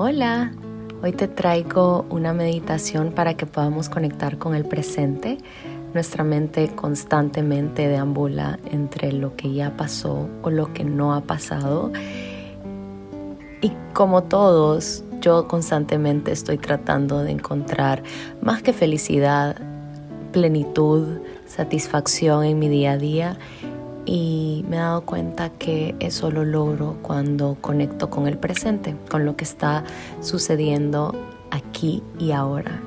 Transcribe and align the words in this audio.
Hola, 0.00 0.52
hoy 1.02 1.10
te 1.10 1.26
traigo 1.26 2.06
una 2.08 2.32
meditación 2.32 3.10
para 3.10 3.34
que 3.34 3.46
podamos 3.46 3.88
conectar 3.88 4.38
con 4.38 4.54
el 4.54 4.64
presente. 4.64 5.38
Nuestra 5.92 6.22
mente 6.22 6.68
constantemente 6.68 7.88
deambula 7.88 8.60
entre 8.70 9.10
lo 9.10 9.34
que 9.34 9.52
ya 9.52 9.76
pasó 9.76 10.28
o 10.42 10.50
lo 10.50 10.72
que 10.72 10.84
no 10.84 11.14
ha 11.14 11.22
pasado. 11.22 11.90
Y 13.60 13.72
como 13.92 14.22
todos, 14.22 15.02
yo 15.20 15.48
constantemente 15.48 16.30
estoy 16.30 16.58
tratando 16.58 17.24
de 17.24 17.32
encontrar 17.32 18.04
más 18.40 18.62
que 18.62 18.72
felicidad, 18.72 19.56
plenitud, 20.30 21.18
satisfacción 21.48 22.44
en 22.44 22.60
mi 22.60 22.68
día 22.68 22.92
a 22.92 22.98
día 22.98 23.36
y 24.08 24.64
me 24.70 24.76
he 24.76 24.78
dado 24.78 25.02
cuenta 25.02 25.50
que 25.50 25.94
eso 26.00 26.30
lo 26.30 26.42
logro 26.42 26.96
cuando 27.02 27.58
conecto 27.60 28.08
con 28.08 28.26
el 28.26 28.38
presente, 28.38 28.96
con 29.10 29.26
lo 29.26 29.36
que 29.36 29.44
está 29.44 29.84
sucediendo 30.22 31.14
aquí 31.50 32.02
y 32.18 32.32
ahora. 32.32 32.80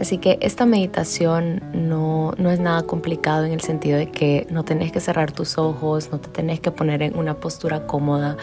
Así 0.00 0.16
que 0.16 0.38
esta 0.40 0.64
meditación 0.64 1.62
no, 1.74 2.32
no, 2.38 2.50
es 2.50 2.58
nada 2.58 2.84
complicado 2.84 3.44
en 3.44 3.52
el 3.52 3.60
sentido 3.60 3.98
de 3.98 4.10
que 4.10 4.46
no 4.48 4.64
tenés 4.64 4.92
que 4.92 5.00
cerrar 5.00 5.30
tus 5.30 5.58
ojos, 5.58 6.10
no 6.10 6.18
te 6.18 6.30
tenés 6.30 6.60
que 6.60 6.70
poner 6.70 7.02
en 7.02 7.14
una 7.18 7.34
postura 7.34 7.86
cómoda. 7.86 8.38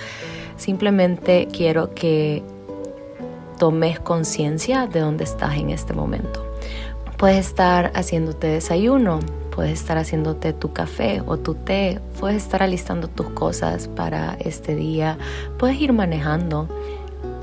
Simplemente 0.57 1.47
quiero 1.51 1.95
que 1.95 2.43
tomes 3.57 3.99
conciencia 3.99 4.85
de 4.85 4.99
dónde 4.99 5.23
estás 5.23 5.57
en 5.57 5.71
este 5.71 5.93
momento. 5.93 6.45
Puedes 7.17 7.47
estar 7.47 7.91
haciéndote 7.95 8.45
desayuno, 8.45 9.19
puedes 9.55 9.79
estar 9.79 9.97
haciéndote 9.97 10.51
tu 10.51 10.73
café 10.73 11.23
o 11.25 11.37
tu 11.37 11.55
té, 11.55 12.01
puedes 12.19 12.43
estar 12.43 12.61
alistando 12.61 13.07
tus 13.07 13.29
cosas 13.29 13.87
para 13.87 14.35
este 14.39 14.75
día, 14.75 15.17
puedes 15.57 15.79
ir 15.79 15.93
manejando 15.93 16.67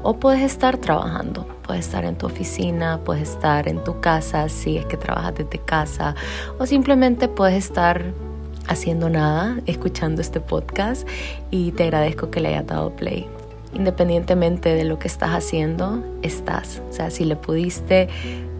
o 0.03 0.17
puedes 0.17 0.43
estar 0.43 0.77
trabajando, 0.77 1.47
puedes 1.67 1.87
estar 1.87 2.05
en 2.05 2.17
tu 2.17 2.27
oficina, 2.27 3.01
puedes 3.03 3.31
estar 3.31 3.67
en 3.67 3.83
tu 3.83 4.01
casa 4.01 4.49
si 4.51 4.77
es 4.77 4.85
que 4.85 4.99
trabajas 4.99 5.35
desde 5.37 5.59
casa 5.59 6.15
o 6.59 6.67
simplemente 6.67 7.29
puedes 7.29 7.57
estar 7.65 8.13
haciendo 8.69 9.09
nada, 9.09 9.57
escuchando 9.67 10.21
este 10.21 10.41
podcast 10.41 11.09
y 11.51 11.73
te 11.73 11.85
agradezco 11.85 12.31
que 12.31 12.41
le 12.41 12.51
hayas 12.51 12.67
dado 12.67 12.95
play 12.95 13.27
independientemente 13.73 14.75
de 14.75 14.85
lo 14.85 14.99
que 14.99 15.09
estás 15.09 15.31
haciendo, 15.31 16.05
estás. 16.23 16.83
O 16.91 16.93
sea, 16.93 17.11
si 17.11 17.25
le 17.25 17.37
pudiste 17.37 18.09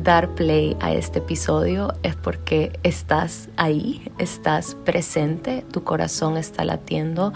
dar 0.03 0.31
play 0.31 0.77
a 0.81 0.93
este 0.93 1.21
episodio 1.21 1.95
es 2.03 2.17
porque 2.17 2.79
estás 2.83 3.49
ahí, 3.57 4.11
estás 4.19 4.75
presente, 4.85 5.65
tu 5.71 5.85
corazón 5.85 6.37
está 6.37 6.65
latiendo, 6.65 7.33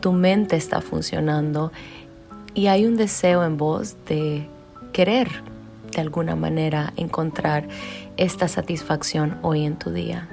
tu 0.00 0.12
mente 0.12 0.56
está 0.56 0.80
funcionando 0.80 1.72
y 2.54 2.68
hay 2.68 2.86
un 2.86 2.96
deseo 2.96 3.44
en 3.44 3.56
vos 3.56 3.96
de 4.08 4.48
querer 4.92 5.28
de 5.92 6.00
alguna 6.00 6.36
manera 6.36 6.92
encontrar 6.96 7.68
esta 8.16 8.48
satisfacción 8.48 9.38
hoy 9.42 9.64
en 9.64 9.78
tu 9.78 9.90
día. 9.90 10.28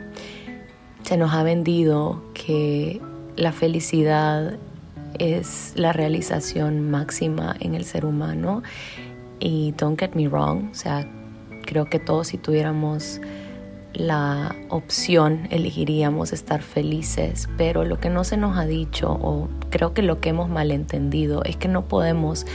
Se 1.03 1.17
nos 1.17 1.33
ha 1.33 1.43
vendido 1.43 2.23
que 2.33 3.01
la 3.35 3.51
felicidad 3.51 4.57
es 5.19 5.73
la 5.75 5.93
realización 5.93 6.89
máxima 6.89 7.55
en 7.59 7.75
el 7.75 7.85
ser 7.85 8.05
humano. 8.05 8.63
Y 9.39 9.73
don't 9.77 9.99
get 9.99 10.11
me 10.13 10.27
wrong, 10.27 10.69
o 10.71 10.75
sea, 10.75 11.07
creo 11.65 11.85
que 11.85 11.99
todos 11.99 12.27
si 12.27 12.37
tuviéramos 12.37 13.19
la 13.93 14.55
opción 14.69 15.47
elegiríamos 15.51 16.33
estar 16.33 16.61
felices, 16.61 17.47
pero 17.57 17.85
lo 17.85 17.99
que 17.99 18.09
no 18.09 18.23
se 18.23 18.37
nos 18.37 18.57
ha 18.57 18.65
dicho 18.65 19.11
o 19.11 19.49
creo 19.69 19.93
que 19.93 20.01
lo 20.01 20.19
que 20.19 20.29
hemos 20.29 20.49
malentendido 20.49 21.43
es 21.43 21.57
que 21.57 21.67
no 21.67 21.87
podemos 21.87 22.45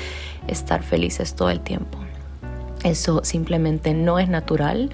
estar 0.48 0.82
felices 0.82 1.34
todo 1.34 1.50
el 1.50 1.60
tiempo. 1.60 1.98
Eso 2.84 3.22
simplemente 3.24 3.94
no 3.94 4.18
es 4.18 4.28
natural, 4.28 4.90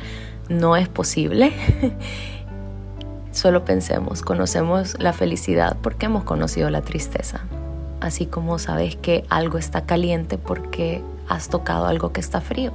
no 0.49 0.77
es 0.77 0.89
posible. 0.89 1.53
Solo 3.33 3.65
pensemos, 3.65 4.23
conocemos 4.23 4.97
la 5.01 5.13
felicidad 5.13 5.77
porque 5.83 6.07
hemos 6.07 6.25
conocido 6.25 6.71
la 6.71 6.83
tristeza 6.83 7.43
así 8.05 8.27
como 8.27 8.59
sabes 8.59 8.97
que 8.97 9.25
algo 9.31 9.59
está 9.59 9.87
caliente 9.87 10.37
porque 10.39 11.03
has 11.29 11.49
tocado 11.49 11.87
algo 11.87 12.13
que 12.13 12.21
está 12.21 12.41
frío. 12.41 12.73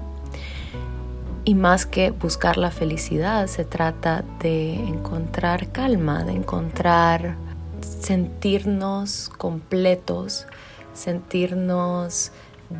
Y 1.46 1.56
más 1.56 1.86
que 1.86 2.12
buscar 2.12 2.58
la 2.58 2.72
felicidad, 2.72 3.48
se 3.48 3.64
trata 3.64 4.24
de 4.40 4.74
encontrar 4.74 5.72
calma, 5.72 6.24
de 6.24 6.34
encontrar 6.34 7.36
sentirnos 7.82 9.30
completos, 9.38 10.48
sentirnos 10.94 12.32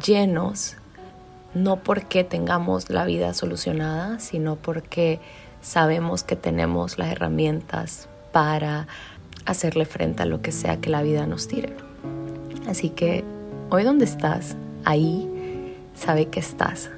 llenos, 0.04 0.76
no 1.54 1.78
porque 1.78 2.24
tengamos 2.24 2.90
la 2.90 3.06
vida 3.06 3.34
solucionada, 3.34 4.20
sino 4.20 4.56
porque 4.56 5.20
sabemos 5.62 6.24
que 6.24 6.36
tenemos 6.36 6.98
las 6.98 7.12
herramientas 7.12 8.10
para 8.32 8.88
hacerle 9.46 9.86
frente 9.86 10.24
a 10.24 10.26
lo 10.26 10.42
que 10.42 10.52
sea 10.52 10.78
que 10.78 10.90
la 10.90 11.02
vida 11.02 11.26
nos 11.26 11.48
tire. 11.48 11.89
Así 12.70 12.92
que 12.92 13.24
hoy 13.72 13.84
donde 13.84 14.06
estás, 14.06 14.56
ahí, 14.86 15.28
sabe 15.96 16.28
que 16.28 16.40
estás. 16.40 16.92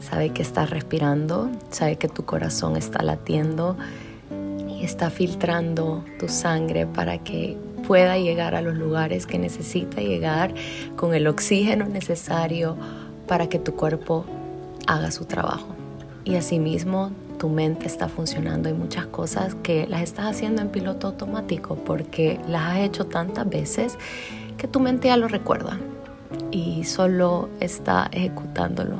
Sabe 0.00 0.30
que 0.30 0.40
estás 0.40 0.70
respirando, 0.70 1.50
sabe 1.70 1.96
que 1.96 2.08
tu 2.08 2.24
corazón 2.24 2.76
está 2.76 3.02
latiendo 3.02 3.76
y 4.68 4.84
está 4.84 5.10
filtrando 5.10 6.02
tu 6.18 6.28
sangre 6.28 6.86
para 6.86 7.18
que 7.18 7.58
pueda 7.86 8.16
llegar 8.16 8.54
a 8.54 8.62
los 8.62 8.74
lugares 8.74 9.26
que 9.26 9.38
necesita 9.38 10.00
llegar 10.00 10.54
con 10.96 11.14
el 11.14 11.26
oxígeno 11.26 11.84
necesario 11.86 12.76
para 13.26 13.48
que 13.48 13.58
tu 13.58 13.74
cuerpo 13.74 14.24
haga 14.86 15.10
su 15.10 15.26
trabajo. 15.26 15.68
Y 16.24 16.36
asimismo, 16.36 17.10
tu 17.38 17.50
mente 17.50 17.86
está 17.86 18.08
funcionando. 18.08 18.70
Hay 18.70 18.74
muchas 18.74 19.06
cosas 19.06 19.54
que 19.56 19.86
las 19.86 20.00
estás 20.00 20.24
haciendo 20.24 20.62
en 20.62 20.70
piloto 20.70 21.08
automático 21.08 21.74
porque 21.74 22.40
las 22.48 22.72
has 22.72 22.78
hecho 22.78 23.06
tantas 23.06 23.46
veces 23.46 23.98
que 24.56 24.68
tu 24.68 24.80
mente 24.80 25.08
ya 25.08 25.16
lo 25.16 25.28
recuerda 25.28 25.78
y 26.50 26.84
solo 26.84 27.48
está 27.60 28.08
ejecutándolo. 28.12 28.98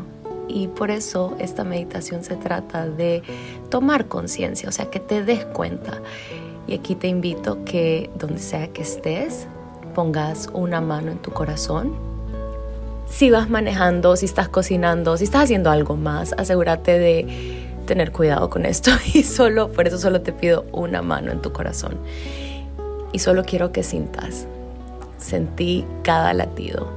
Y 0.49 0.69
por 0.69 0.91
eso 0.91 1.34
esta 1.39 1.65
meditación 1.65 2.22
se 2.22 2.37
trata 2.37 2.89
de 2.89 3.22
tomar 3.69 4.06
conciencia, 4.06 4.69
o 4.69 4.72
sea, 4.72 4.91
que 4.91 5.00
te 5.00 5.25
des 5.25 5.45
cuenta. 5.45 6.00
Y 6.66 6.75
aquí 6.75 6.95
te 6.95 7.09
invito 7.09 7.65
que 7.65 8.11
donde 8.19 8.39
sea 8.39 8.69
que 8.69 8.83
estés, 8.83 9.47
pongas 9.95 10.49
una 10.53 10.81
mano 10.81 11.11
en 11.11 11.19
tu 11.19 11.33
corazón. 11.33 11.95
Si 13.09 13.31
vas 13.31 13.49
manejando, 13.49 14.16
si 14.16 14.27
estás 14.27 14.49
cocinando, 14.49 15.16
si 15.16 15.25
estás 15.25 15.45
haciendo 15.45 15.71
algo 15.71 15.97
más, 15.97 16.33
asegúrate 16.39 16.99
de 16.99 17.66
tener 17.87 18.11
cuidado 18.11 18.50
con 18.50 18.66
esto 18.66 18.91
y 19.15 19.22
solo, 19.22 19.71
por 19.71 19.87
eso 19.87 19.99
solo 19.99 20.21
te 20.21 20.33
pido 20.33 20.65
una 20.72 21.03
mano 21.03 21.33
en 21.33 21.41
tu 21.41 21.53
corazón. 21.53 21.99
Y 23.12 23.21
solo 23.21 23.45
quiero 23.45 23.72
que 23.72 23.83
sintas 23.83 24.47
Sentí 25.19 25.87
cada 26.03 26.34
latido. 26.34 26.88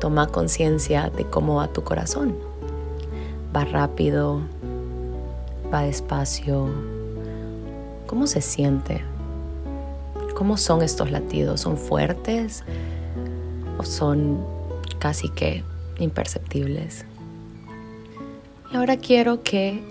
Toma 0.00 0.26
conciencia 0.28 1.10
de 1.10 1.24
cómo 1.24 1.56
va 1.56 1.68
tu 1.68 1.82
corazón. 1.82 2.36
Va 3.54 3.64
rápido, 3.64 4.40
va 5.72 5.82
despacio. 5.82 6.68
¿Cómo 8.06 8.26
se 8.26 8.40
siente? 8.40 9.04
¿Cómo 10.36 10.56
son 10.56 10.82
estos 10.82 11.10
latidos? 11.10 11.62
¿Son 11.62 11.78
fuertes 11.78 12.62
o 13.78 13.84
son 13.84 14.44
casi 14.98 15.30
que 15.30 15.64
imperceptibles? 15.98 17.06
Y 18.70 18.76
ahora 18.76 18.96
quiero 18.96 19.42
que 19.42 19.82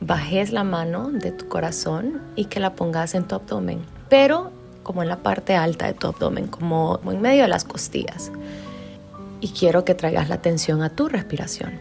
bajes 0.00 0.52
la 0.52 0.64
mano 0.64 1.10
de 1.10 1.32
tu 1.32 1.48
corazón 1.48 2.22
y 2.36 2.46
que 2.46 2.60
la 2.60 2.74
pongas 2.74 3.14
en 3.14 3.24
tu 3.24 3.34
abdomen, 3.34 3.82
pero 4.08 4.53
como 4.84 5.02
en 5.02 5.08
la 5.08 5.16
parte 5.16 5.56
alta 5.56 5.86
de 5.86 5.94
tu 5.94 6.06
abdomen, 6.06 6.46
como, 6.46 7.00
en 7.10 7.20
medio 7.20 7.42
de 7.42 7.48
las 7.48 7.64
costillas. 7.64 8.30
Y 9.40 9.48
quiero 9.48 9.84
que 9.84 9.96
traigas 9.96 10.28
la 10.28 10.36
atención 10.36 10.82
a 10.82 10.90
tu 10.90 11.08
respiración. 11.08 11.72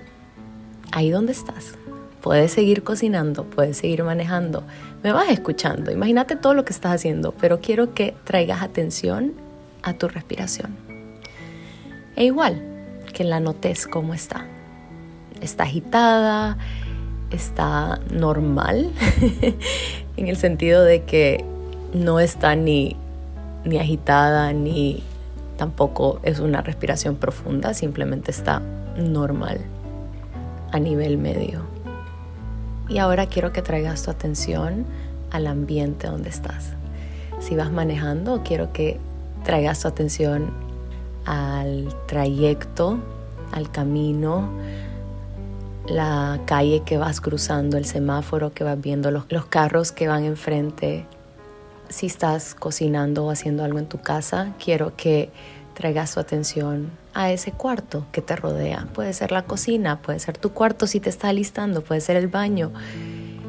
Ahí 0.92 1.12
donde 1.12 1.34
estás. 1.34 1.76
Puedes 2.22 2.52
seguir 2.52 2.84
cocinando, 2.84 3.44
puedes 3.44 3.78
seguir 3.78 4.04
manejando. 4.04 4.64
Me 5.04 5.12
vas 5.12 5.30
escuchando. 5.30 5.92
Imagínate 5.92 6.36
todo 6.36 6.56
lo 6.56 6.66
que 6.66 6.74
estás 6.74 6.96
haciendo, 6.96 7.34
pero 7.34 7.60
quiero 7.62 7.94
que 7.94 8.16
traigas 8.24 8.64
atención 8.64 9.34
a 9.84 9.94
tu 9.94 10.08
respiración. 10.08 10.76
E 12.16 12.26
igual, 12.26 12.64
que 13.14 13.24
la 13.24 13.40
notes 13.40 13.88
cómo 13.88 14.14
está. 14.14 14.46
Está 15.42 15.64
agitada, 15.64 16.58
está 17.32 18.00
normal, 18.10 18.92
en 20.18 20.28
el 20.28 20.38
sentido 20.38 20.84
de 20.84 21.04
que 21.04 21.44
no 21.94 22.19
está 22.19 22.56
ni, 22.56 22.95
ni 23.66 23.78
agitada 23.78 24.51
ni 24.54 25.04
tampoco 25.57 26.19
es 26.24 26.40
una 26.40 26.62
respiración 26.62 27.16
profunda, 27.16 27.74
simplemente 27.74 28.31
está 28.31 28.62
normal 28.98 29.60
a 30.72 30.80
nivel 30.80 31.18
medio. 31.18 31.62
Y 32.90 32.98
ahora 32.98 33.28
quiero 33.28 33.54
que 33.54 33.62
traigas 33.62 34.04
tu 34.04 34.12
atención 34.12 34.86
al 35.31 35.48
ambiente 35.48 36.07
donde 36.07 36.30
estás. 36.30 36.74
Si 37.40 37.56
vas 37.56 37.72
manejando, 37.72 38.42
quiero 38.44 38.74
que 38.74 39.00
traigas 39.44 39.81
tu 39.81 39.88
atención 39.88 40.51
al 41.25 41.94
trayecto, 42.07 43.00
al 43.51 43.72
camino, 43.72 44.50
la 45.88 46.39
calle 46.46 46.81
que 46.86 46.98
vas 46.98 47.22
cruzando, 47.22 47.78
el 47.78 47.86
semáforo 47.86 48.54
que 48.54 48.63
vas 48.63 48.80
viendo, 48.80 49.12
los, 49.12 49.25
los 49.30 49.46
carros 49.46 49.92
que 49.92 50.07
van 50.07 50.24
enfrente. 50.24 51.06
Si 51.94 52.07
estás 52.07 52.56
cocinando 52.56 53.24
o 53.24 53.30
haciendo 53.30 53.63
algo 53.63 53.78
en 53.78 53.86
tu 53.86 54.00
casa, 54.00 54.56
quiero 54.57 54.95
que 54.98 55.30
traigas 55.75 56.12
tu 56.12 56.19
atención 56.19 56.90
a 57.13 57.31
ese 57.31 57.51
cuarto 57.51 58.07
que 58.12 58.24
te 58.24 58.36
rodea. 58.36 58.88
Puede 58.95 59.13
ser 59.13 59.31
la 59.31 59.44
cocina, 59.44 60.01
puede 60.01 60.18
ser 60.18 60.36
tu 60.36 60.54
cuarto 60.54 60.88
si 60.88 61.00
te 61.00 61.12
está 61.12 61.30
alistando, 61.30 61.84
puede 61.84 62.01
ser 62.01 62.16
el 62.16 62.30
baño. 62.30 62.72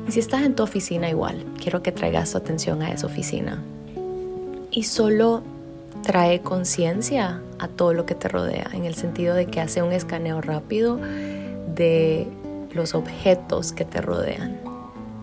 Y 0.06 0.12
si 0.12 0.20
estás 0.20 0.42
en 0.42 0.54
tu 0.54 0.62
oficina 0.62 1.08
igual, 1.08 1.42
quiero 1.58 1.82
que 1.82 1.90
traigas 1.90 2.32
tu 2.32 2.36
atención 2.36 2.82
a 2.82 2.92
esa 2.92 3.06
oficina. 3.06 3.62
Y 4.70 4.82
solo 4.82 5.42
trae 6.02 6.42
conciencia 6.42 7.40
a 7.58 7.68
todo 7.68 7.94
lo 7.94 8.04
que 8.04 8.14
te 8.14 8.28
rodea, 8.28 8.68
en 8.74 8.84
el 8.84 8.94
sentido 8.94 9.34
de 9.34 9.46
que 9.46 9.62
hace 9.62 9.80
un 9.80 9.92
escaneo 9.92 10.42
rápido 10.42 10.98
de 11.74 12.28
los 12.74 12.94
objetos 12.94 13.72
que 13.72 13.86
te 13.86 14.02
rodean. 14.02 14.60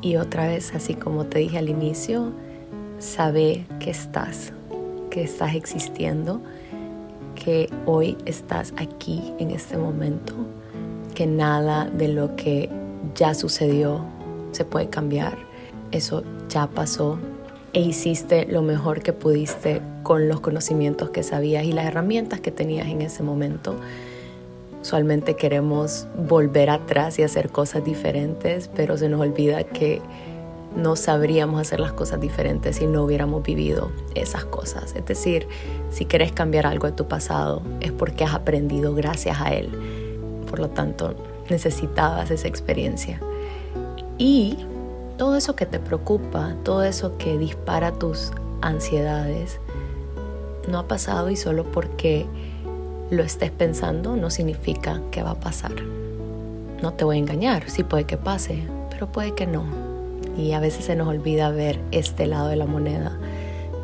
Y 0.01 0.15
otra 0.15 0.47
vez, 0.47 0.74
así 0.74 0.95
como 0.95 1.25
te 1.27 1.38
dije 1.38 1.59
al 1.59 1.69
inicio, 1.69 2.33
sabe 3.01 3.65
que 3.80 3.89
estás, 3.89 4.53
que 5.09 5.24
estás 5.24 5.56
existiendo, 5.56 6.39
que 7.36 7.68
hoy 7.86 8.15
estás 8.25 8.74
aquí 8.77 9.33
en 9.39 9.50
este 9.51 9.75
momento, 9.75 10.33
que 11.15 11.25
nada 11.25 11.89
de 11.89 12.07
lo 12.07 12.36
que 12.36 12.69
ya 13.15 13.33
sucedió 13.33 14.06
se 14.51 14.65
puede 14.65 14.89
cambiar. 14.89 15.36
Eso 15.92 16.24
ya 16.48 16.68
pasó 16.68 17.18
e 17.74 17.81
hiciste 17.81 18.45
lo 18.45 18.62
mejor 18.62 19.01
que 19.01 19.13
pudiste 19.13 19.81
con 20.03 20.27
los 20.27 20.39
conocimientos 20.39 21.09
que 21.09 21.24
sabías 21.24 21.65
y 21.65 21.71
las 21.71 21.86
herramientas 21.86 22.39
que 22.39 22.51
tenías 22.51 22.88
en 22.88 23.01
ese 23.01 23.24
momento. 23.24 23.75
Usualmente 24.81 25.36
queremos 25.36 26.07
volver 26.27 26.69
atrás 26.69 27.18
y 27.18 27.24
hacer 27.24 27.50
cosas 27.50 27.83
diferentes, 27.83 28.69
pero 28.75 28.98
se 28.98 29.09
nos 29.09 29.21
olvida 29.21 29.63
que 29.63 30.01
no 30.75 30.95
sabríamos 30.95 31.59
hacer 31.59 31.79
las 31.79 31.94
cosas 31.94 32.21
diferentes 32.21 32.77
si 32.77 32.88
no 32.88 33.03
hubiéramos 33.03 33.44
vivido 33.44 33.91
esas 34.15 34.45
cosas. 34.45 34.95
Es 34.95 35.06
decir, 35.06 35.47
si 35.89 36.06
quieres 36.06 36.31
cambiar 36.31 36.65
algo 36.65 36.88
de 36.88 36.94
tu 36.94 37.07
pasado 37.07 37.62
es 37.81 37.91
porque 37.91 38.23
has 38.23 38.33
aprendido 38.33 38.94
gracias 38.94 39.41
a 39.41 39.50
él. 39.50 39.69
Por 40.50 40.59
lo 40.59 40.69
tanto, 40.69 41.15
necesitabas 41.50 42.31
esa 42.31 42.47
experiencia. 42.47 43.19
Y 44.18 44.57
todo 45.18 45.35
eso 45.35 45.56
que 45.56 45.65
te 45.65 45.79
preocupa, 45.79 46.56
todo 46.63 46.83
eso 46.83 47.17
que 47.17 47.38
dispara 47.38 47.91
tus 47.91 48.31
ansiedades, 48.62 49.59
no 50.67 50.79
ha 50.79 50.88
pasado 50.88 51.29
y 51.29 51.35
solo 51.35 51.63
porque 51.63 52.25
lo 53.09 53.24
estés 53.24 53.51
pensando 53.51 54.15
no 54.15 54.29
significa 54.29 55.01
que 55.12 55.21
va 55.21 55.31
a 55.31 55.39
pasar. 55.39 55.74
No 56.81 56.94
te 56.94 57.03
voy 57.03 57.17
a 57.17 57.19
engañar, 57.19 57.69
sí 57.69 57.83
puede 57.83 58.06
que 58.06 58.17
pase, 58.17 58.63
pero 58.89 59.12
puede 59.12 59.33
que 59.33 59.45
no. 59.45 59.90
Y 60.38 60.54
a 60.54 60.60
veces 60.60 60.86
se 60.86 60.95
nos 60.95 61.07
olvida 61.07 61.51
ver 61.51 61.80
este 61.92 62.25
lado 62.25 62.48
de 62.48 62.56
la 62.56 62.66
moneda, 62.66 63.18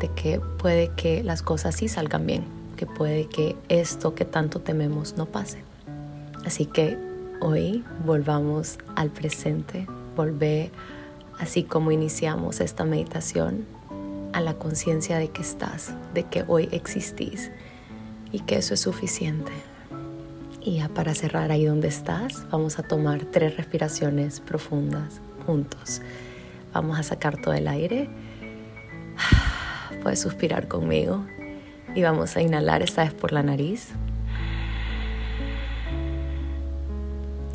de 0.00 0.08
que 0.08 0.40
puede 0.40 0.88
que 0.96 1.22
las 1.22 1.42
cosas 1.42 1.74
sí 1.76 1.88
salgan 1.88 2.26
bien, 2.26 2.44
que 2.76 2.86
puede 2.86 3.26
que 3.26 3.56
esto 3.68 4.14
que 4.14 4.24
tanto 4.24 4.60
tememos 4.60 5.16
no 5.16 5.26
pase. 5.26 5.62
Así 6.44 6.66
que 6.66 6.96
hoy 7.40 7.84
volvamos 8.04 8.78
al 8.96 9.10
presente, 9.10 9.86
volver 10.16 10.70
así 11.38 11.62
como 11.62 11.92
iniciamos 11.92 12.60
esta 12.60 12.84
meditación 12.84 13.66
a 14.32 14.40
la 14.40 14.54
conciencia 14.54 15.18
de 15.18 15.28
que 15.28 15.42
estás, 15.42 15.92
de 16.14 16.24
que 16.24 16.44
hoy 16.46 16.68
existís 16.72 17.50
y 18.32 18.40
que 18.40 18.56
eso 18.56 18.74
es 18.74 18.80
suficiente. 18.80 19.52
Y 20.60 20.76
ya 20.76 20.88
para 20.88 21.14
cerrar 21.14 21.50
ahí 21.50 21.64
donde 21.64 21.88
estás, 21.88 22.46
vamos 22.50 22.78
a 22.78 22.82
tomar 22.82 23.24
tres 23.24 23.56
respiraciones 23.56 24.40
profundas 24.40 25.20
juntos. 25.46 26.02
Vamos 26.72 26.98
a 26.98 27.02
sacar 27.02 27.36
todo 27.38 27.54
el 27.54 27.68
aire. 27.68 28.08
Puedes 30.02 30.20
suspirar 30.20 30.68
conmigo 30.68 31.24
y 31.94 32.02
vamos 32.02 32.36
a 32.36 32.42
inhalar 32.42 32.82
esta 32.82 33.04
vez 33.04 33.14
por 33.14 33.32
la 33.32 33.42
nariz. 33.42 33.90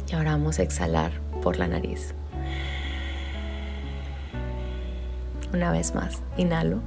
Y 0.10 0.16
ahora 0.16 0.32
vamos 0.32 0.60
a 0.60 0.64
exhalar 0.64 1.12
por 1.42 1.58
la 1.58 1.68
nariz. 1.68 2.14
Una 5.54 5.72
vez 5.72 5.94
más, 5.94 6.22
inhalo. 6.38 6.82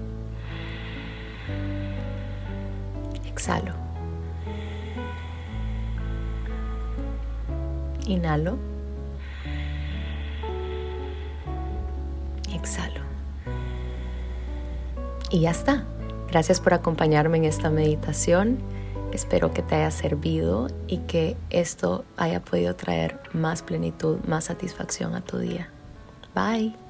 Exhalo. 3.24 3.72
Inhalo. 8.06 8.75
Y 15.36 15.40
ya 15.40 15.50
está. 15.50 15.84
Gracias 16.30 16.62
por 16.62 16.72
acompañarme 16.72 17.36
en 17.36 17.44
esta 17.44 17.68
meditación. 17.68 18.56
Espero 19.12 19.52
que 19.52 19.60
te 19.60 19.74
haya 19.74 19.90
servido 19.90 20.68
y 20.86 21.00
que 21.00 21.36
esto 21.50 22.06
haya 22.16 22.42
podido 22.42 22.74
traer 22.74 23.20
más 23.34 23.60
plenitud, 23.60 24.20
más 24.26 24.44
satisfacción 24.46 25.14
a 25.14 25.20
tu 25.20 25.36
día. 25.36 25.68
Bye. 26.34 26.85